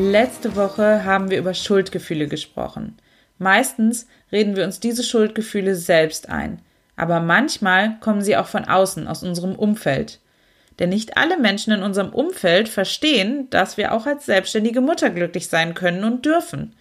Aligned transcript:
Letzte 0.00 0.54
Woche 0.54 1.04
haben 1.04 1.28
wir 1.28 1.38
über 1.38 1.54
Schuldgefühle 1.54 2.28
gesprochen. 2.28 2.96
Meistens 3.38 4.06
reden 4.30 4.54
wir 4.54 4.62
uns 4.62 4.78
diese 4.78 5.02
Schuldgefühle 5.02 5.74
selbst 5.74 6.28
ein, 6.28 6.62
aber 6.94 7.18
manchmal 7.18 7.98
kommen 7.98 8.22
sie 8.22 8.36
auch 8.36 8.46
von 8.46 8.64
außen, 8.64 9.08
aus 9.08 9.24
unserem 9.24 9.56
Umfeld. 9.56 10.20
Denn 10.78 10.90
nicht 10.90 11.16
alle 11.16 11.36
Menschen 11.36 11.72
in 11.72 11.82
unserem 11.82 12.10
Umfeld 12.10 12.68
verstehen, 12.68 13.50
dass 13.50 13.76
wir 13.76 13.90
auch 13.92 14.06
als 14.06 14.24
selbstständige 14.24 14.80
Mutter 14.80 15.10
glücklich 15.10 15.48
sein 15.48 15.74
können 15.74 16.04
und 16.04 16.24
dürfen. 16.24 16.76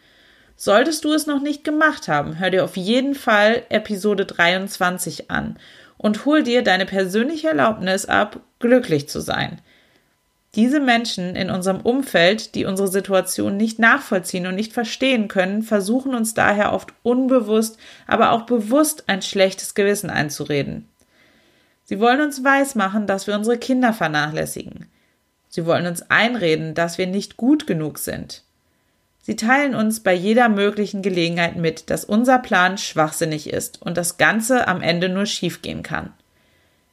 Solltest 0.55 1.04
du 1.04 1.12
es 1.12 1.26
noch 1.26 1.41
nicht 1.41 1.63
gemacht 1.63 2.07
haben, 2.07 2.38
hör 2.38 2.52
dir 2.52 2.63
auf 2.63 2.77
jeden 2.77 3.15
Fall 3.15 3.63
Episode 3.70 4.27
23 4.27 5.31
an 5.31 5.57
und 5.98 6.26
hol 6.26 6.43
dir 6.43 6.62
deine 6.62 6.85
persönliche 6.85 7.48
Erlaubnis 7.48 8.05
ab, 8.05 8.41
glücklich 8.59 9.09
zu 9.09 9.21
sein. 9.21 9.59
Diese 10.58 10.80
Menschen 10.80 11.36
in 11.36 11.52
unserem 11.52 11.82
Umfeld, 11.82 12.55
die 12.55 12.66
unsere 12.66 12.88
Situation 12.88 13.58
nicht 13.58 13.77
nachvollziehen 13.77 14.48
und 14.48 14.55
nicht 14.55 14.74
verstehen 14.74 15.27
können, 15.27 15.62
versuchen 15.62 16.16
uns 16.16 16.34
daher 16.34 16.74
oft 16.74 16.94
unbewusst, 17.04 17.77
aber 18.08 18.32
auch 18.32 18.48
bewusst 18.48 19.04
ein 19.05 19.22
schlechtes 19.22 19.76
Gewissen 19.76 20.10
einzureden. 20.10 20.90
Sie 21.84 21.99
wollen 21.99 22.22
uns 22.22 22.44
weismachen, 22.44 23.05
dass 23.05 23.27
wir 23.27 23.36
unsere 23.36 23.60
Kinder 23.60 23.94
vernachlässigen. 23.94 24.88
Sie 25.48 25.68
wollen 25.68 25.86
uns 25.86 26.10
einreden, 26.10 26.74
dass 26.74 26.98
wir 26.98 27.05
nicht 27.05 27.38
gut 27.38 27.68
genug 27.68 27.99
sind. 27.99 28.44
Sie 29.21 29.36
teilen 29.36 29.76
uns 29.76 29.99
bei 29.99 30.14
jeder 30.14 30.49
möglichen 30.49 31.04
Gelegenheit 31.04 31.55
mit, 31.55 31.92
dass 31.92 32.04
unser 32.04 32.40
Plan 32.40 32.80
schwachsinnig 32.80 33.54
ist 33.54 33.80
und 33.80 33.96
das 33.96 34.18
Ganze 34.18 34.68
am 34.68 34.82
Ende 34.82 35.08
nur 35.08 35.27
schiefgehen 35.27 35.84
kann. 35.84 36.14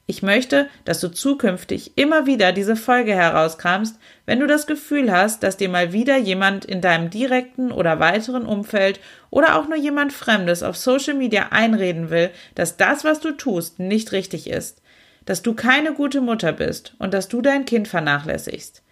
Ich 0.07 0.23
möchte, 0.23 0.69
dass 0.85 1.01
du 1.01 1.09
zukünftig 1.09 1.93
immer 1.97 2.27
wieder 2.27 2.53
diese 2.53 2.77
Folge 2.77 3.15
herauskramst, 3.15 3.99
wenn 4.27 4.39
du 4.39 4.47
das 4.47 4.67
Gefühl 4.67 5.11
hast, 5.11 5.43
dass 5.43 5.57
dir 5.57 5.71
mal 5.71 5.95
wieder 5.95 6.19
jemand 6.19 6.67
in 6.67 6.83
deinem 6.83 7.09
direkten 7.09 7.73
oder 7.73 8.01
weiteren 8.01 8.45
Umfeld 8.45 9.01
oder 9.31 9.59
auch 9.59 9.67
nur 9.67 9.79
jemand 9.79 10.13
Fremdes 10.13 10.63
auf 10.63 10.77
Social 10.77 11.15
Media 11.15 11.49
einreden 11.53 12.11
will, 12.11 12.31
dass 12.55 12.77
das, 12.77 13.05
was 13.05 13.21
du 13.21 13.33
tust, 13.33 13.79
nicht 13.79 14.13
richtig 14.13 14.51
ist, 14.51 14.83
dass 15.25 15.41
du 15.41 15.55
keine 15.55 15.95
gute 15.95 16.21
Mutter 16.21 16.53
bist 16.53 16.95
und 16.99 17.15
dass 17.15 17.29
du 17.29 17.41
dein 17.41 17.65
Kind 17.65 17.89
vernachlässigst. 17.89 18.83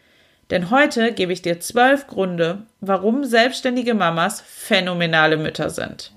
Denn 0.51 0.71
heute 0.71 1.13
gebe 1.13 1.33
ich 1.33 1.43
dir 1.43 1.61
zwölf 1.61 2.07
Gründe, 2.07 2.63
warum 2.81 3.25
selbstständige 3.25 3.95
Mamas 3.95 4.41
phänomenale 4.41 5.37
Mütter 5.37 5.69
sind. 5.69 6.13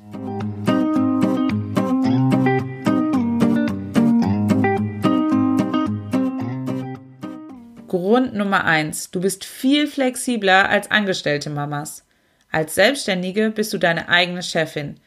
Grund 7.88 8.34
Nummer 8.34 8.64
eins: 8.66 9.12
Du 9.12 9.22
bist 9.22 9.46
viel 9.46 9.88
flexibler 9.88 10.70
als 10.70 10.92
angestellte 10.92 11.50
Mamas. 11.50 12.06
Als 12.52 12.76
Selbstständige 12.76 13.52
bist 13.52 13.74
du 13.74 13.78
deine 13.78 14.10
eigene 14.10 14.44
Chefin. 14.44 15.00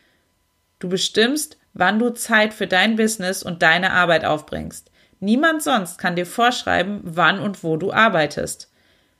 Du 0.78 0.88
bestimmst, 0.88 1.58
wann 1.72 1.98
du 1.98 2.10
Zeit 2.10 2.54
für 2.54 2.66
dein 2.66 2.96
Business 2.96 3.42
und 3.42 3.62
deine 3.62 3.92
Arbeit 3.92 4.24
aufbringst. 4.24 4.90
Niemand 5.20 5.62
sonst 5.62 5.98
kann 5.98 6.16
dir 6.16 6.26
vorschreiben, 6.26 7.00
wann 7.02 7.40
und 7.40 7.64
wo 7.64 7.76
du 7.76 7.92
arbeitest. 7.92 8.70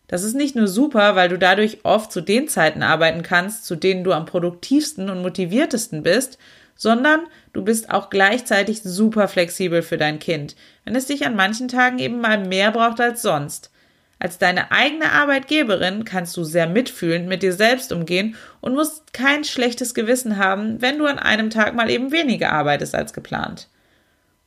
Das 0.06 0.22
ist 0.22 0.34
nicht 0.34 0.56
nur 0.56 0.68
super, 0.68 1.16
weil 1.16 1.28
du 1.28 1.38
dadurch 1.38 1.84
oft 1.84 2.12
zu 2.12 2.20
den 2.20 2.48
Zeiten 2.48 2.82
arbeiten 2.82 3.22
kannst, 3.22 3.66
zu 3.66 3.76
denen 3.76 4.04
du 4.04 4.12
am 4.12 4.26
produktivsten 4.26 5.10
und 5.10 5.22
motiviertesten 5.22 6.02
bist, 6.02 6.38
sondern 6.78 7.26
du 7.52 7.62
bist 7.62 7.90
auch 7.90 8.08
gleichzeitig 8.08 8.82
super 8.82 9.28
flexibel 9.28 9.82
für 9.82 9.98
dein 9.98 10.18
Kind, 10.18 10.56
wenn 10.84 10.96
es 10.96 11.06
dich 11.06 11.26
an 11.26 11.36
manchen 11.36 11.68
Tagen 11.68 11.98
eben 11.98 12.22
mal 12.22 12.38
mehr 12.38 12.70
braucht 12.70 13.00
als 13.00 13.20
sonst. 13.20 13.70
Als 14.20 14.38
deine 14.38 14.72
eigene 14.72 15.12
Arbeitgeberin 15.12 16.04
kannst 16.04 16.36
du 16.36 16.44
sehr 16.44 16.68
mitfühlend 16.68 17.28
mit 17.28 17.42
dir 17.42 17.52
selbst 17.52 17.92
umgehen 17.92 18.36
und 18.60 18.74
musst 18.74 19.12
kein 19.12 19.44
schlechtes 19.44 19.92
Gewissen 19.92 20.38
haben, 20.38 20.80
wenn 20.80 20.98
du 20.98 21.06
an 21.06 21.18
einem 21.18 21.50
Tag 21.50 21.74
mal 21.74 21.90
eben 21.90 22.10
weniger 22.10 22.52
arbeitest 22.52 22.94
als 22.94 23.12
geplant. 23.12 23.68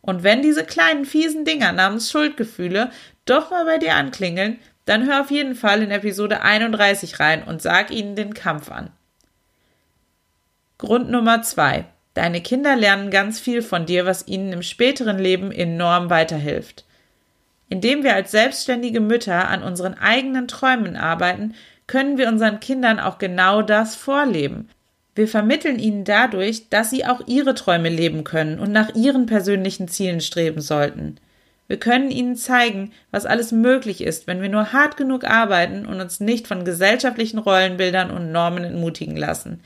Und 0.02 0.24
wenn 0.24 0.42
diese 0.42 0.66
kleinen 0.66 1.06
fiesen 1.06 1.46
Dinger 1.46 1.72
namens 1.74 2.10
Schuldgefühle 2.10 2.92
doch 3.26 3.52
mal 3.52 3.66
bei 3.66 3.78
dir 3.78 3.96
anklingeln, 3.96 4.60
dann 4.86 5.06
hör 5.06 5.22
auf 5.22 5.32
jeden 5.32 5.56
Fall 5.56 5.84
in 5.84 5.92
Episode 5.92 6.42
31 6.42 7.20
rein 7.20 7.44
und 7.44 7.62
sag 7.62 7.92
ihnen 7.92 8.16
den 8.16 8.34
Kampf 8.34 8.72
an. 8.72 8.90
Grund 10.78 11.10
Nummer 11.12 11.44
zwei. 11.44 11.86
Deine 12.14 12.42
Kinder 12.42 12.76
lernen 12.76 13.10
ganz 13.10 13.40
viel 13.40 13.62
von 13.62 13.86
dir, 13.86 14.06
was 14.06 14.28
ihnen 14.28 14.52
im 14.52 14.64
späteren 14.64 15.18
Leben 15.18 15.52
enorm 15.52 16.10
weiterhilft. 16.10 16.86
Indem 17.70 18.04
wir 18.04 18.16
als 18.16 18.32
selbstständige 18.32 19.00
Mütter 19.00 19.48
an 19.48 19.64
unseren 19.64 19.94
eigenen 19.94 20.50
Träumen 20.50 20.98
arbeiten, 20.98 21.56
können 21.88 22.18
wir 22.18 22.28
unseren 22.28 22.60
Kindern 22.60 23.00
auch 23.00 23.18
genau 23.18 23.62
das 23.62 23.96
vorleben. 23.96 24.70
Wir 25.16 25.28
vermitteln 25.28 25.80
ihnen 25.80 26.04
dadurch, 26.04 26.70
dass 26.70 26.90
sie 26.90 27.06
auch 27.06 27.22
ihre 27.28 27.54
Träume 27.54 27.90
leben 27.90 28.24
können 28.24 28.60
und 28.60 28.72
nach 28.72 28.96
ihren 28.96 29.26
persönlichen 29.26 29.88
Zielen 29.88 30.22
streben 30.22 30.62
sollten. 30.62 31.18
Wir 31.68 31.80
können 31.80 32.12
ihnen 32.12 32.36
zeigen, 32.36 32.92
was 33.12 33.26
alles 33.26 33.54
möglich 33.54 34.02
ist, 34.02 34.28
wenn 34.28 34.42
wir 34.42 34.50
nur 34.50 34.74
hart 34.74 34.98
genug 34.98 35.24
arbeiten 35.24 35.86
und 35.86 36.02
uns 36.02 36.20
nicht 36.20 36.48
von 36.48 36.66
gesellschaftlichen 36.66 37.38
Rollenbildern 37.38 38.12
und 38.12 38.34
Normen 38.34 38.66
entmutigen 38.66 39.16
lassen. 39.16 39.62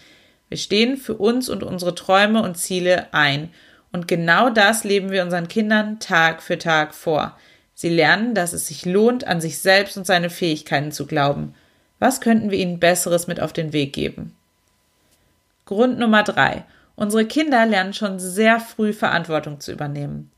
Wir 0.50 0.58
stehen 0.58 0.98
für 0.98 1.16
uns 1.16 1.50
und 1.50 1.64
unsere 1.64 1.96
Träume 1.96 2.42
und 2.44 2.58
Ziele 2.58 3.14
ein. 3.14 3.50
Und 3.92 4.08
genau 4.08 4.50
das 4.50 4.84
leben 4.84 5.12
wir 5.12 5.24
unseren 5.24 5.48
Kindern 5.48 6.00
Tag 6.00 6.44
für 6.44 6.58
Tag 6.58 6.94
vor. 6.94 7.38
Sie 7.74 7.90
lernen, 7.90 8.36
dass 8.36 8.54
es 8.54 8.68
sich 8.68 8.86
lohnt, 8.86 9.26
an 9.28 9.42
sich 9.42 9.60
selbst 9.60 9.98
und 9.98 10.06
seine 10.06 10.30
Fähigkeiten 10.30 10.92
zu 10.92 11.06
glauben. 11.06 11.54
Was 12.00 12.22
könnten 12.22 12.52
wir 12.52 12.58
ihnen 12.58 12.80
Besseres 12.80 13.28
mit 13.28 13.40
auf 13.40 13.54
den 13.54 13.74
Weg 13.74 13.94
geben? 13.94 14.36
Grund 15.66 15.98
Nummer 15.98 16.24
drei. 16.24 16.64
Unsere 16.96 17.26
Kinder 17.26 17.66
lernen 17.66 17.94
schon 17.94 18.20
sehr 18.20 18.60
früh 18.60 18.94
Verantwortung 18.94 19.60
zu 19.60 19.72
übernehmen. 19.72 20.32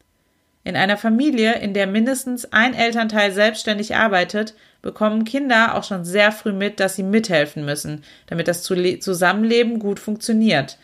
In 0.68 0.76
einer 0.76 0.98
Familie, 0.98 1.54
in 1.60 1.74
der 1.74 1.88
mindestens 1.88 2.52
ein 2.52 2.74
Elternteil 2.74 3.32
selbstständig 3.32 3.96
arbeitet, 3.96 4.54
bekommen 4.82 5.24
Kinder 5.24 5.76
auch 5.76 5.86
schon 5.86 6.04
sehr 6.04 6.34
früh 6.34 6.52
mit, 6.52 6.82
dass 6.82 6.98
sie 6.98 7.04
mithelfen 7.04 7.64
müssen, 7.64 8.04
damit 8.26 8.50
das 8.50 8.64
Zusammenleben 8.64 9.80
gut 9.80 9.98
funktioniert. 9.98 10.78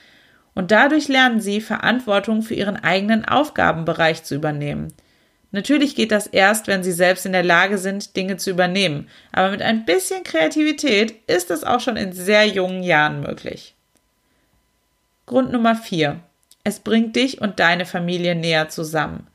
Und 0.56 0.72
dadurch 0.72 1.10
lernen 1.10 1.42
sie, 1.42 1.60
Verantwortung 1.60 2.44
für 2.44 2.54
ihren 2.54 2.78
eigenen 2.78 3.26
Aufgabenbereich 3.26 4.24
zu 4.24 4.36
übernehmen. 4.36 4.94
Natürlich 5.52 5.98
geht 5.98 6.14
das 6.14 6.28
erst, 6.28 6.68
wenn 6.68 6.82
sie 6.82 6.94
selbst 6.94 7.26
in 7.26 7.34
der 7.34 7.44
Lage 7.44 7.78
sind, 7.78 8.16
Dinge 8.16 8.38
zu 8.38 8.52
übernehmen, 8.52 9.10
aber 9.34 9.52
mit 9.52 9.62
ein 9.62 9.84
bisschen 9.84 10.24
Kreativität 10.24 11.14
ist 11.28 11.52
es 11.52 11.66
auch 11.66 11.82
schon 11.82 11.98
in 11.98 12.14
sehr 12.14 12.48
jungen 12.48 12.84
Jahren 12.84 13.20
möglich. 13.20 13.76
Grund 15.26 15.52
Nummer 15.52 15.76
vier: 15.76 16.22
Es 16.64 16.80
bringt 16.80 17.18
dich 17.18 17.42
und 17.42 17.60
deine 17.60 17.86
Familie 17.86 18.34
näher 18.34 18.70
zusammen 18.70 19.28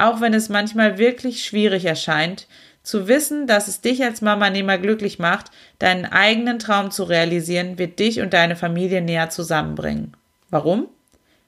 auch 0.00 0.20
wenn 0.20 0.34
es 0.34 0.48
manchmal 0.48 0.98
wirklich 0.98 1.44
schwierig 1.44 1.84
erscheint, 1.84 2.46
zu 2.82 3.08
wissen, 3.08 3.46
dass 3.46 3.68
es 3.68 3.80
dich 3.80 4.02
als 4.02 4.22
Mama 4.22 4.50
Nehmer 4.50 4.78
glücklich 4.78 5.18
macht, 5.18 5.50
deinen 5.78 6.06
eigenen 6.06 6.58
Traum 6.58 6.90
zu 6.90 7.04
realisieren, 7.04 7.78
wird 7.78 7.98
dich 7.98 8.20
und 8.20 8.32
deine 8.32 8.56
Familie 8.56 9.02
näher 9.02 9.30
zusammenbringen. 9.30 10.16
Warum? 10.48 10.88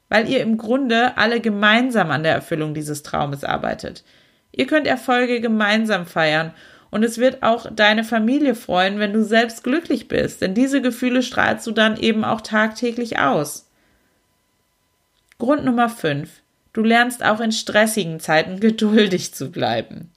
Weil 0.08 0.28
ihr 0.28 0.40
im 0.40 0.58
Grunde 0.58 1.16
alle 1.16 1.40
gemeinsam 1.40 2.10
an 2.10 2.22
der 2.22 2.34
Erfüllung 2.34 2.74
dieses 2.74 3.02
Traumes 3.02 3.44
arbeitet. 3.44 4.04
Ihr 4.52 4.66
könnt 4.66 4.86
Erfolge 4.86 5.40
gemeinsam 5.40 6.04
feiern 6.04 6.52
und 6.90 7.02
es 7.02 7.16
wird 7.16 7.42
auch 7.42 7.66
deine 7.72 8.04
Familie 8.04 8.54
freuen, 8.54 8.98
wenn 8.98 9.14
du 9.14 9.24
selbst 9.24 9.64
glücklich 9.64 10.08
bist, 10.08 10.42
denn 10.42 10.52
diese 10.52 10.82
Gefühle 10.82 11.22
strahlst 11.22 11.66
du 11.66 11.70
dann 11.70 11.96
eben 11.96 12.22
auch 12.22 12.42
tagtäglich 12.42 13.18
aus. 13.18 13.70
Grund 15.38 15.64
Nummer 15.64 15.88
5. 15.88 16.41
Du 16.72 16.82
lernst 16.82 17.24
auch 17.24 17.40
in 17.40 17.52
stressigen 17.52 18.18
Zeiten 18.18 18.60
geduldig 18.60 19.34
zu 19.34 19.50
bleiben. 19.50 20.10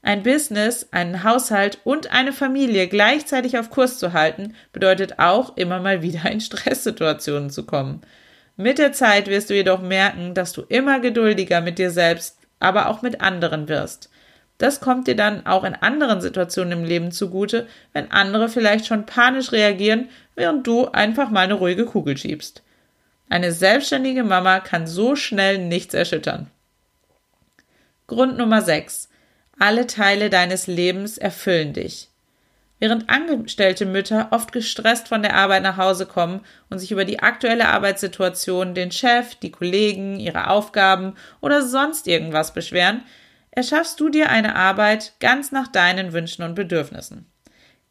Ein 0.00 0.22
Business, 0.22 0.88
einen 0.92 1.24
Haushalt 1.24 1.80
und 1.84 2.10
eine 2.12 2.32
Familie 2.32 2.88
gleichzeitig 2.88 3.58
auf 3.58 3.68
Kurs 3.68 3.98
zu 3.98 4.12
halten, 4.12 4.54
bedeutet 4.72 5.18
auch 5.18 5.56
immer 5.56 5.80
mal 5.80 6.02
wieder 6.02 6.30
in 6.30 6.40
Stresssituationen 6.40 7.50
zu 7.50 7.66
kommen. 7.66 8.00
Mit 8.56 8.78
der 8.78 8.92
Zeit 8.92 9.26
wirst 9.26 9.50
du 9.50 9.54
jedoch 9.54 9.82
merken, 9.82 10.34
dass 10.34 10.52
du 10.52 10.62
immer 10.62 11.00
geduldiger 11.00 11.60
mit 11.60 11.78
dir 11.78 11.90
selbst, 11.90 12.38
aber 12.58 12.88
auch 12.88 13.02
mit 13.02 13.20
anderen 13.20 13.68
wirst. 13.68 14.10
Das 14.56 14.80
kommt 14.80 15.06
dir 15.06 15.14
dann 15.14 15.46
auch 15.46 15.62
in 15.62 15.74
anderen 15.74 16.20
Situationen 16.20 16.80
im 16.80 16.84
Leben 16.84 17.12
zugute, 17.12 17.68
wenn 17.92 18.10
andere 18.10 18.48
vielleicht 18.48 18.86
schon 18.86 19.06
panisch 19.06 19.52
reagieren, 19.52 20.08
während 20.34 20.66
du 20.66 20.86
einfach 20.86 21.30
mal 21.30 21.42
eine 21.42 21.54
ruhige 21.54 21.84
Kugel 21.84 22.16
schiebst. 22.16 22.62
Eine 23.28 23.52
selbstständige 23.52 24.24
Mama 24.24 24.60
kann 24.60 24.86
so 24.86 25.16
schnell 25.16 25.58
nichts 25.58 25.94
erschüttern. 25.94 26.50
Grund 28.06 28.38
Nummer 28.38 28.62
6. 28.62 29.08
Alle 29.58 29.86
Teile 29.86 30.30
deines 30.30 30.66
Lebens 30.66 31.18
erfüllen 31.18 31.72
dich. 31.74 32.08
Während 32.80 33.10
angestellte 33.10 33.86
Mütter 33.86 34.28
oft 34.30 34.52
gestresst 34.52 35.08
von 35.08 35.22
der 35.22 35.34
Arbeit 35.34 35.64
nach 35.64 35.76
Hause 35.76 36.06
kommen 36.06 36.40
und 36.70 36.78
sich 36.78 36.92
über 36.92 37.04
die 37.04 37.18
aktuelle 37.18 37.68
Arbeitssituation, 37.68 38.74
den 38.74 38.92
Chef, 38.92 39.34
die 39.34 39.50
Kollegen, 39.50 40.20
ihre 40.20 40.48
Aufgaben 40.48 41.14
oder 41.40 41.62
sonst 41.62 42.06
irgendwas 42.06 42.54
beschweren, 42.54 43.02
erschaffst 43.50 43.98
du 43.98 44.08
dir 44.08 44.30
eine 44.30 44.54
Arbeit 44.54 45.14
ganz 45.18 45.50
nach 45.50 45.66
deinen 45.66 46.12
Wünschen 46.12 46.44
und 46.44 46.54
Bedürfnissen. 46.54 47.26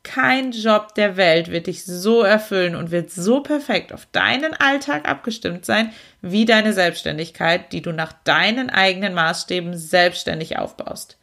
Kein 0.08 0.54
Job 0.54 0.96
der 0.96 1.18
Welt 1.18 1.52
wird 1.52 1.68
dich 1.68 1.84
so 1.84 2.22
erfüllen 2.22 2.78
und 2.78 2.92
wird 2.92 3.12
so 3.12 3.42
perfekt 3.42 3.92
auf 3.92 4.08
deinen 4.14 4.54
Alltag 4.54 5.06
abgestimmt 5.06 5.66
sein, 5.66 5.92
wie 6.22 6.46
deine 6.46 6.72
Selbstständigkeit, 6.72 7.74
die 7.74 7.82
du 7.82 7.92
nach 7.92 8.14
deinen 8.24 8.70
eigenen 8.70 9.14
Maßstäben 9.14 9.78
selbstständig 9.78 10.58
aufbaust. 10.58 11.18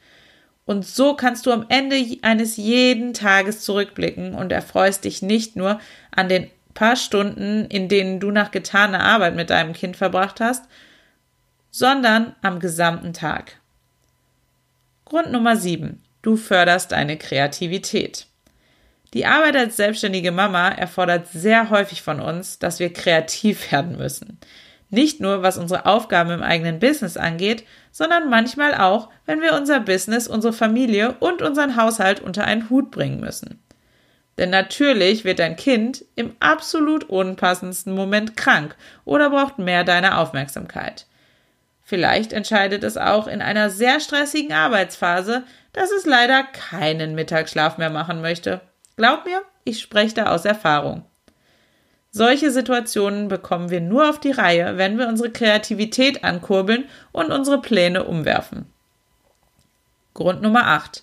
Und 0.67 0.85
so 0.87 1.15
kannst 1.15 1.47
du 1.47 1.53
am 1.53 1.65
Ende 1.71 1.97
eines 2.21 2.59
jeden 2.59 3.15
Tages 3.15 3.63
zurückblicken 3.63 4.35
und 4.35 4.53
erfreust 4.53 5.05
dich 5.05 5.23
nicht 5.23 5.57
nur 5.57 5.81
an 6.11 6.29
den 6.29 6.51
paar 6.75 6.97
Stunden, 6.97 7.65
in 7.65 7.89
denen 7.89 8.21
du 8.21 8.31
nach 8.33 8.51
getaner 8.51 9.03
Arbeit 9.03 9.35
mit 9.35 9.49
deinem 9.49 9.73
Kind 9.73 9.97
verbracht 9.97 10.41
hast, 10.41 10.67
sondern 11.71 12.37
am 12.43 12.61
gesamten 12.61 13.15
Tag. 13.15 13.61
Grund 15.07 15.33
Nummer 15.33 15.57
7. 15.57 16.03
Du 16.21 16.37
förderst 16.37 16.93
deine 16.93 17.17
Kreativität. 17.17 18.27
Die 19.15 19.27
Arbeit 19.27 19.57
als 19.57 19.77
selbstständige 19.77 20.33
Mama 20.33 20.69
erfordert 20.69 21.29
sehr 21.29 21.71
häufig 21.71 22.03
von 22.03 22.21
uns, 22.21 22.59
dass 22.59 22.81
wir 22.81 22.93
kreativ 22.93 23.71
werden 23.71 23.97
müssen. 23.97 24.41
Nicht 24.91 25.21
nur, 25.21 25.43
was 25.43 25.57
unsere 25.57 25.87
Aufgaben 25.87 26.31
im 26.31 26.43
eigenen 26.43 26.81
Business 26.81 27.17
angeht, 27.17 27.65
sondern 27.93 28.29
manchmal 28.29 28.75
auch, 28.75 29.09
wenn 29.25 29.41
wir 29.41 29.55
unser 29.55 29.79
Business, 29.81 30.27
unsere 30.27 30.53
Familie 30.53 31.15
und 31.21 31.43
unseren 31.43 31.77
Haushalt 31.77 32.21
unter 32.21 32.45
einen 32.45 32.69
Hut 32.71 32.91
bringen 32.91 33.21
müssen. 33.21 33.63
Denn 34.37 34.51
natürlich 34.51 35.25
wird 35.25 35.39
dein 35.39 35.55
Kind 35.55 36.05
im 36.17 36.35
absolut 36.41 37.05
unpassendsten 37.05 37.95
Moment 37.95 38.37
krank 38.37 38.75
oder 39.05 39.31
braucht 39.31 39.59
mehr 39.59 39.85
deine 39.85 40.19
Aufmerksamkeit. 40.19 41.07
Vielleicht 41.83 42.33
entscheidet 42.33 42.83
es 42.83 42.97
auch 42.97 43.29
in 43.29 43.43
einer 43.43 43.71
sehr 43.71 44.01
stressigen 44.01 44.53
Arbeitsphase, 44.53 45.45
dass 45.73 45.93
es 45.93 46.05
leider 46.05 46.43
keinen 46.43 47.15
Mittagsschlaf 47.15 47.79
mehr 47.79 47.91
machen 47.91 48.21
möchte. 48.21 48.61
Glaub 48.96 49.25
mir, 49.25 49.43
ich 49.64 49.81
spreche 49.81 50.14
da 50.14 50.26
aus 50.26 50.44
Erfahrung. 50.44 51.05
Solche 52.11 52.52
Situationen 52.52 53.26
bekommen 53.26 53.70
wir 53.70 53.81
nur 53.81 54.08
auf 54.08 54.20
die 54.20 54.31
Reihe, 54.31 54.79
wenn 54.79 54.99
wir 54.99 55.08
unsere 55.08 55.31
Kreativität 55.31 56.23
ankurbeln 56.23 56.85
und 57.11 57.32
unsere 57.32 57.61
Pläne 57.61 58.05
umwerfen. 58.05 58.67
Grund 60.14 60.41
Nummer 60.41 60.69
8. 60.69 61.02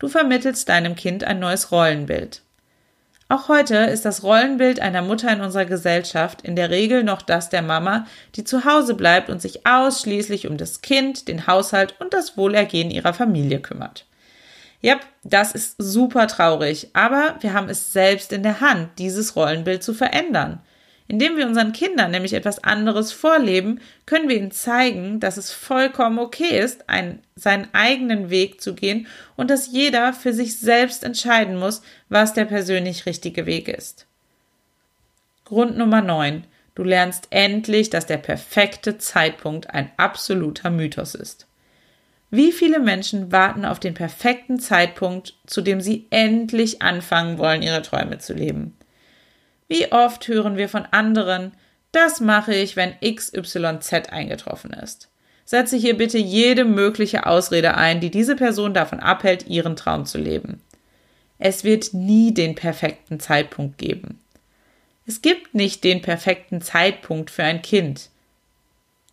Du 0.00 0.08
vermittelst 0.08 0.68
deinem 0.68 0.96
Kind 0.96 1.22
ein 1.22 1.38
neues 1.38 1.70
Rollenbild. 1.70 2.42
Auch 3.28 3.48
heute 3.48 3.76
ist 3.76 4.04
das 4.04 4.24
Rollenbild 4.24 4.80
einer 4.80 5.02
Mutter 5.02 5.32
in 5.32 5.42
unserer 5.42 5.66
Gesellschaft 5.66 6.42
in 6.42 6.56
der 6.56 6.70
Regel 6.70 7.04
noch 7.04 7.22
das 7.22 7.50
der 7.50 7.62
Mama, 7.62 8.06
die 8.34 8.42
zu 8.42 8.64
Hause 8.64 8.94
bleibt 8.94 9.30
und 9.30 9.40
sich 9.40 9.64
ausschließlich 9.64 10.48
um 10.48 10.56
das 10.56 10.80
Kind, 10.80 11.28
den 11.28 11.46
Haushalt 11.46 11.94
und 12.00 12.14
das 12.14 12.36
Wohlergehen 12.36 12.90
ihrer 12.90 13.14
Familie 13.14 13.60
kümmert. 13.60 14.07
Ja, 14.80 15.00
das 15.24 15.52
ist 15.52 15.74
super 15.78 16.28
traurig, 16.28 16.90
aber 16.92 17.36
wir 17.40 17.52
haben 17.52 17.68
es 17.68 17.92
selbst 17.92 18.32
in 18.32 18.44
der 18.44 18.60
Hand, 18.60 18.90
dieses 18.98 19.34
Rollenbild 19.34 19.82
zu 19.82 19.92
verändern. 19.92 20.60
Indem 21.08 21.38
wir 21.38 21.46
unseren 21.46 21.72
Kindern 21.72 22.10
nämlich 22.10 22.34
etwas 22.34 22.62
anderes 22.62 23.12
vorleben, 23.12 23.80
können 24.04 24.28
wir 24.28 24.36
ihnen 24.36 24.50
zeigen, 24.50 25.20
dass 25.20 25.38
es 25.38 25.50
vollkommen 25.50 26.18
okay 26.18 26.58
ist, 26.60 26.88
einen, 26.88 27.22
seinen 27.34 27.68
eigenen 27.72 28.28
Weg 28.28 28.60
zu 28.60 28.74
gehen 28.74 29.06
und 29.34 29.50
dass 29.50 29.72
jeder 29.72 30.12
für 30.12 30.34
sich 30.34 30.60
selbst 30.60 31.02
entscheiden 31.02 31.56
muss, 31.56 31.80
was 32.10 32.34
der 32.34 32.44
persönlich 32.44 33.06
richtige 33.06 33.46
Weg 33.46 33.68
ist. 33.68 34.06
Grund 35.46 35.78
Nummer 35.78 36.02
9. 36.02 36.44
Du 36.74 36.84
lernst 36.84 37.26
endlich, 37.30 37.90
dass 37.90 38.06
der 38.06 38.18
perfekte 38.18 38.98
Zeitpunkt 38.98 39.70
ein 39.70 39.90
absoluter 39.96 40.70
Mythos 40.70 41.16
ist. 41.16 41.47
Wie 42.30 42.52
viele 42.52 42.78
Menschen 42.78 43.32
warten 43.32 43.64
auf 43.64 43.80
den 43.80 43.94
perfekten 43.94 44.58
Zeitpunkt, 44.58 45.34
zu 45.46 45.62
dem 45.62 45.80
sie 45.80 46.06
endlich 46.10 46.82
anfangen 46.82 47.38
wollen, 47.38 47.62
ihre 47.62 47.82
Träume 47.82 48.18
zu 48.18 48.34
leben? 48.34 48.76
Wie 49.66 49.92
oft 49.92 50.28
hören 50.28 50.56
wir 50.56 50.68
von 50.68 50.86
anderen, 50.90 51.52
das 51.92 52.20
mache 52.20 52.54
ich, 52.54 52.76
wenn 52.76 52.94
XYZ 53.00 54.10
eingetroffen 54.10 54.72
ist. 54.72 55.08
Setze 55.44 55.76
hier 55.76 55.96
bitte 55.96 56.18
jede 56.18 56.66
mögliche 56.66 57.24
Ausrede 57.24 57.74
ein, 57.74 58.00
die 58.00 58.10
diese 58.10 58.36
Person 58.36 58.74
davon 58.74 59.00
abhält, 59.00 59.46
ihren 59.46 59.76
Traum 59.76 60.04
zu 60.04 60.18
leben. 60.18 60.60
Es 61.38 61.64
wird 61.64 61.94
nie 61.94 62.34
den 62.34 62.54
perfekten 62.54 63.20
Zeitpunkt 63.20 63.78
geben. 63.78 64.20
Es 65.06 65.22
gibt 65.22 65.54
nicht 65.54 65.84
den 65.84 66.02
perfekten 66.02 66.60
Zeitpunkt 66.60 67.30
für 67.30 67.44
ein 67.44 67.62
Kind. 67.62 68.10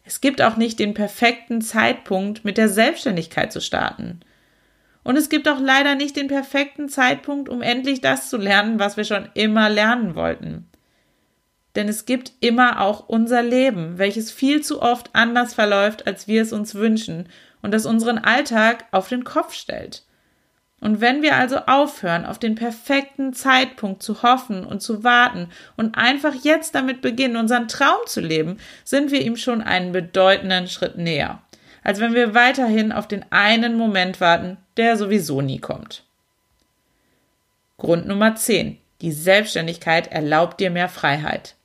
Es 0.05 0.21
gibt 0.21 0.41
auch 0.41 0.55
nicht 0.55 0.79
den 0.79 0.93
perfekten 0.93 1.61
Zeitpunkt, 1.61 2.45
mit 2.45 2.57
der 2.57 2.69
Selbstständigkeit 2.69 3.51
zu 3.51 3.59
starten. 3.59 4.19
Und 5.03 5.17
es 5.17 5.29
gibt 5.29 5.47
auch 5.47 5.59
leider 5.59 5.95
nicht 5.95 6.15
den 6.15 6.27
perfekten 6.27 6.89
Zeitpunkt, 6.89 7.49
um 7.49 7.61
endlich 7.61 8.01
das 8.01 8.29
zu 8.29 8.37
lernen, 8.37 8.79
was 8.79 8.97
wir 8.97 9.03
schon 9.03 9.29
immer 9.33 9.69
lernen 9.69 10.15
wollten. 10.15 10.67
Denn 11.75 11.89
es 11.89 12.05
gibt 12.05 12.31
immer 12.39 12.81
auch 12.81 13.07
unser 13.09 13.43
Leben, 13.43 13.97
welches 13.97 14.31
viel 14.31 14.61
zu 14.61 14.81
oft 14.81 15.09
anders 15.13 15.53
verläuft, 15.53 16.07
als 16.07 16.27
wir 16.27 16.41
es 16.41 16.53
uns 16.53 16.75
wünschen 16.75 17.27
und 17.61 17.71
das 17.71 17.85
unseren 17.85 18.17
Alltag 18.17 18.85
auf 18.91 19.09
den 19.09 19.23
Kopf 19.23 19.53
stellt. 19.53 20.03
Und 20.85 21.01
wenn 21.01 21.23
wir 21.23 21.35
also 21.35 21.57
aufhören, 21.65 22.27
auf 22.27 22.37
den 22.37 22.53
perfekten 22.53 23.33
Zeitpunkt 23.33 24.03
zu 24.03 24.21
hoffen 24.21 24.63
und 24.63 24.83
zu 24.83 25.03
warten 25.03 25.49
und 25.77 25.97
einfach 25.97 26.35
jetzt 26.43 26.75
damit 26.75 27.01
beginnen, 27.01 27.37
unseren 27.37 27.67
Traum 27.67 27.97
zu 28.05 28.21
leben, 28.21 28.57
sind 28.83 29.09
wir 29.09 29.21
ihm 29.21 29.35
schon 29.35 29.63
einen 29.63 29.93
bedeutenden 29.93 30.67
Schritt 30.67 30.95
näher, 30.95 31.41
als 31.83 31.99
wenn 31.99 32.13
wir 32.13 32.35
weiterhin 32.35 32.91
auf 32.91 33.07
den 33.07 33.25
einen 33.31 33.79
Moment 33.79 34.21
warten, 34.21 34.57
der 34.77 34.95
sowieso 34.95 35.41
nie 35.41 35.57
kommt. 35.57 36.03
Grund 37.79 38.05
Nummer 38.05 38.35
10. 38.35 38.77
Die 39.01 39.11
Selbstständigkeit 39.11 40.11
erlaubt 40.11 40.59
dir 40.59 40.69
mehr 40.69 40.87
Freiheit. 40.87 41.55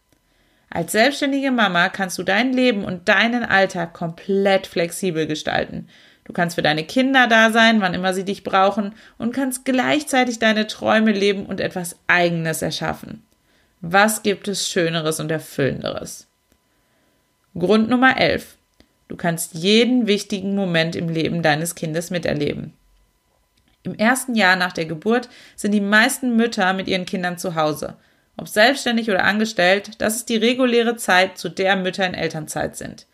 Als 0.71 0.93
selbstständige 0.93 1.51
Mama 1.51 1.91
kannst 1.91 2.17
du 2.17 2.23
dein 2.23 2.55
Leben 2.55 2.85
und 2.87 3.11
deinen 3.11 3.45
Alltag 3.45 3.93
komplett 3.93 4.67
flexibel 4.67 5.27
gestalten. 5.27 5.89
Du 6.31 6.35
kannst 6.35 6.55
für 6.55 6.63
deine 6.63 6.85
Kinder 6.85 7.27
da 7.27 7.51
sein, 7.51 7.81
wann 7.81 7.93
immer 7.93 8.15
sie 8.15 8.25
dich 8.25 8.45
brauchen 8.45 8.95
und 9.19 9.35
kannst 9.35 9.65
gleichzeitig 9.65 10.39
deine 10.39 10.69
Träume 10.69 11.11
leben 11.11 11.45
und 11.45 11.61
etwas 11.61 11.97
Eigenes 12.07 12.63
erschaffen. 12.63 13.25
Was 13.81 14.23
gibt 14.23 14.47
es 14.47 14.69
Schöneres 14.69 15.19
und 15.19 15.33
Erfüllenderes? 15.33 16.29
Grund 17.59 17.89
Nummer 17.91 18.17
11. 18.17 18.59
Du 19.09 19.17
kannst 19.17 19.55
jeden 19.55 20.07
wichtigen 20.07 20.55
Moment 20.55 20.95
im 20.95 21.09
Leben 21.09 21.43
deines 21.43 21.75
Kindes 21.75 22.11
miterleben. 22.11 22.75
Im 23.83 23.97
ersten 23.97 24.37
Jahr 24.37 24.55
nach 24.55 24.73
der 24.73 24.87
Geburt 24.87 25.29
sind 25.57 25.73
die 25.73 25.81
meisten 25.81 26.37
Mütter 26.37 26.75
mit 26.75 26.87
ihren 26.87 27.07
Kindern 27.07 27.39
zu 27.39 27.57
Hause. 27.57 27.97
Ob 28.37 28.47
selbstständig 28.47 29.11
oder 29.11 29.25
angestellt, 29.25 30.01
das 30.01 30.15
ist 30.15 30.29
die 30.29 30.37
reguläre 30.37 30.95
Zeit, 30.95 31.39
zu 31.39 31.49
der 31.49 31.75
Mütter 31.75 32.07
in 32.07 32.15
Elternzeit 32.15 32.77
sind. 32.77 33.07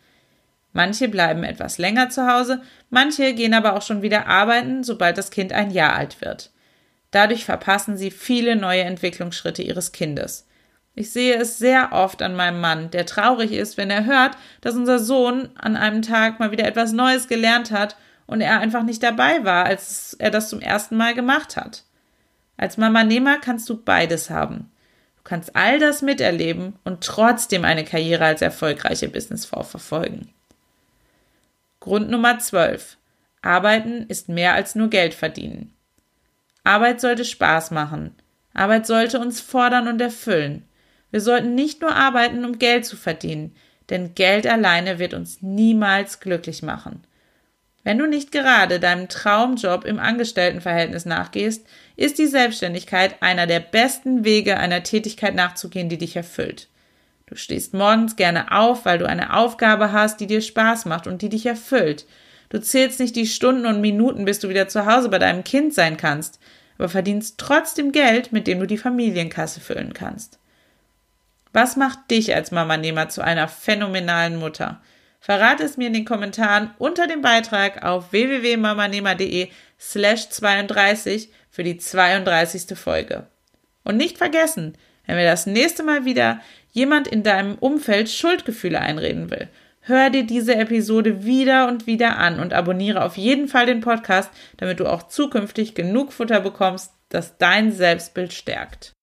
Manche 0.73 1.07
bleiben 1.07 1.43
etwas 1.43 1.77
länger 1.77 2.09
zu 2.09 2.27
Hause, 2.31 2.61
manche 2.89 3.33
gehen 3.33 3.53
aber 3.53 3.75
auch 3.75 3.81
schon 3.81 4.01
wieder 4.01 4.27
arbeiten, 4.27 4.83
sobald 4.83 5.17
das 5.17 5.31
Kind 5.31 5.53
ein 5.53 5.71
Jahr 5.71 5.93
alt 5.93 6.21
wird. 6.21 6.51
Dadurch 7.11 7.45
verpassen 7.45 7.97
sie 7.97 8.11
viele 8.11 8.55
neue 8.55 8.83
Entwicklungsschritte 8.83 9.63
ihres 9.63 9.91
Kindes. 9.91 10.47
Ich 10.93 11.11
sehe 11.11 11.35
es 11.35 11.57
sehr 11.57 11.93
oft 11.93 12.21
an 12.21 12.35
meinem 12.35 12.59
Mann, 12.59 12.89
der 12.89 13.05
traurig 13.05 13.51
ist, 13.51 13.77
wenn 13.77 13.91
er 13.91 14.05
hört, 14.05 14.35
dass 14.61 14.75
unser 14.75 14.99
Sohn 14.99 15.49
an 15.55 15.77
einem 15.77 16.01
Tag 16.01 16.39
mal 16.39 16.51
wieder 16.51 16.65
etwas 16.65 16.91
Neues 16.91 17.27
gelernt 17.27 17.71
hat 17.71 17.95
und 18.25 18.41
er 18.41 18.59
einfach 18.59 18.83
nicht 18.83 19.03
dabei 19.03 19.45
war, 19.45 19.65
als 19.65 20.15
er 20.19 20.31
das 20.31 20.49
zum 20.49 20.59
ersten 20.59 20.97
Mal 20.97 21.13
gemacht 21.13 21.55
hat. 21.55 21.83
Als 22.57 22.77
Mama 22.77 23.03
Nehmer 23.03 23.37
kannst 23.37 23.69
du 23.69 23.81
beides 23.81 24.31
haben. 24.31 24.71
Du 25.17 25.23
kannst 25.23 25.55
all 25.55 25.79
das 25.79 26.01
miterleben 26.01 26.73
und 26.83 27.03
trotzdem 27.03 27.63
eine 27.63 27.85
Karriere 27.85 28.25
als 28.25 28.41
erfolgreiche 28.41 29.07
Businessfrau 29.07 29.61
verfolgen. 29.61 30.33
Grund 31.79 32.09
Nummer 32.09 32.39
12. 32.39 32.97
Arbeiten 33.41 34.07
ist 34.07 34.29
mehr 34.29 34.53
als 34.53 34.75
nur 34.75 34.89
Geld 34.89 35.13
verdienen. 35.13 35.73
Arbeit 36.63 36.99
sollte 36.99 37.23
Spaß 37.23 37.71
machen. 37.71 38.15
Arbeit 38.53 38.87
sollte 38.87 39.19
uns 39.19 39.39
fordern 39.39 39.87
und 39.87 40.01
erfüllen. 40.01 40.67
Wir 41.11 41.21
sollten 41.21 41.55
nicht 41.55 41.81
nur 41.81 41.95
arbeiten, 41.95 42.43
um 42.43 42.59
Geld 42.59 42.85
zu 42.85 42.97
verdienen, 42.97 43.55
denn 43.89 44.15
Geld 44.15 44.47
alleine 44.47 44.99
wird 44.99 45.13
uns 45.13 45.41
niemals 45.41 46.19
glücklich 46.19 46.63
machen. 46.63 47.03
Wenn 47.83 47.99
du 47.99 48.05
nicht 48.05 48.33
gerade 48.33 48.81
deinem 48.81 49.07
Traumjob 49.07 49.85
im 49.85 49.99
Angestelltenverhältnis 49.99 51.05
nachgehst, 51.05 51.65
ist 51.95 52.17
die 52.17 52.25
Selbstständigkeit 52.25 53.21
einer 53.21 53.47
der 53.47 53.61
besten 53.61 54.25
Wege, 54.25 54.57
einer 54.57 54.83
Tätigkeit 54.83 55.35
nachzugehen, 55.35 55.87
die 55.87 55.97
dich 55.97 56.17
erfüllt. 56.17 56.67
Du 57.27 57.35
stehst 57.35 57.73
morgens 57.73 58.15
gerne 58.15 58.51
auf, 58.53 58.85
weil 58.85 58.97
du 58.97 59.05
eine 59.05 59.35
Aufgabe 59.35 59.91
hast, 59.91 60.19
die 60.19 60.27
dir 60.27 60.41
Spaß 60.41 60.85
macht 60.85 61.07
und 61.07 61.21
die 61.21 61.29
dich 61.29 61.45
erfüllt. 61.45 62.05
Du 62.49 62.59
zählst 62.61 63.01
nicht 63.01 63.17
die 63.17 63.27
Stunden 63.27 63.65
und 63.65 63.81
Minuten, 63.81 64.23
bis 64.23 64.39
du 64.39 64.47
wieder 64.47 64.69
zu 64.69 64.85
Hause 64.85 65.09
bei 65.09 65.19
deinem 65.19 65.43
Kind 65.43 65.73
sein 65.73 65.97
kannst, 65.97 66.39
aber 66.77 66.87
verdienst 66.87 67.37
trotzdem 67.37 67.91
Geld, 67.91 68.31
mit 68.31 68.47
dem 68.47 68.59
du 68.59 68.65
die 68.65 68.77
Familienkasse 68.77 69.59
füllen 69.59 69.93
kannst. 69.93 70.39
Was 71.51 71.75
macht 71.75 72.09
dich 72.11 72.33
als 72.33 72.51
Mamanehmer 72.51 73.09
zu 73.09 73.21
einer 73.21 73.49
phänomenalen 73.49 74.37
Mutter? 74.37 74.81
Verrate 75.19 75.63
es 75.63 75.75
mir 75.75 75.87
in 75.87 75.93
den 75.93 76.05
Kommentaren 76.05 76.71
unter 76.77 77.07
dem 77.07 77.21
Beitrag 77.21 77.83
auf 77.83 78.13
www.mamanehmer.de 78.13 79.49
slash 79.77 80.29
32 80.29 81.29
für 81.49 81.63
die 81.63 81.77
32. 81.77 82.77
Folge. 82.77 83.27
Und 83.83 83.97
nicht 83.97 84.17
vergessen, 84.17 84.77
wenn 85.05 85.17
wir 85.17 85.25
das 85.25 85.45
nächste 85.45 85.83
Mal 85.83 86.05
wieder 86.05 86.39
jemand 86.77 87.07
in 87.07 87.23
deinem 87.23 87.55
Umfeld 87.55 88.07
Schuldgefühle 88.07 88.79
einreden 88.79 89.31
will, 89.31 89.47
hör 89.81 90.09
dir 90.11 90.25
diese 90.25 90.55
Episode 90.55 91.25
wieder 91.25 91.67
und 91.67 91.87
wieder 91.87 92.17
an 92.17 92.39
und 92.39 92.53
abonniere 92.53 93.03
auf 93.03 93.17
jeden 93.17 93.47
Fall 93.47 93.65
den 93.65 93.81
Podcast, 93.81 94.29
damit 94.57 94.79
du 94.79 94.85
auch 94.85 95.03
zukünftig 95.03 95.73
genug 95.73 96.13
Futter 96.13 96.39
bekommst, 96.39 96.93
das 97.09 97.37
dein 97.37 97.71
Selbstbild 97.71 98.31
stärkt. 98.31 98.96